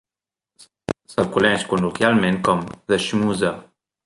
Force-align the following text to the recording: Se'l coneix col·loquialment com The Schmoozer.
Se'l 1.13 1.29
coneix 1.37 1.67
col·loquialment 1.75 2.41
com 2.49 2.65
The 2.79 3.01
Schmoozer. 3.05 3.55